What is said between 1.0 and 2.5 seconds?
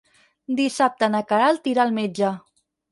na Queralt irà al metge.